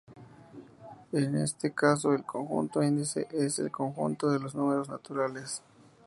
En 1.11 1.37
este 1.37 1.75
caso 1.75 2.11
el 2.13 2.23
conjunto 2.23 2.81
índice 2.81 3.27
es 3.29 3.59
el 3.59 3.69
conjunto 3.69 4.31
de 4.31 4.39
los 4.39 4.55
números 4.55 4.89
naturales. 4.89 5.61